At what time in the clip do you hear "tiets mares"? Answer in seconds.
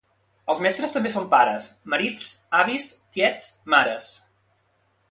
3.19-4.11